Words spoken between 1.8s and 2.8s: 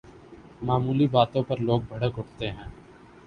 بھڑک اٹھتے ہیں۔